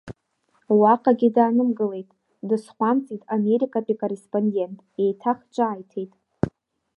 [0.79, 2.09] Уаҟагьы даанымгылеит,
[2.47, 6.11] дысҟәамҵит америкатәи акорреспондент, еиҭах ҿааиҭит…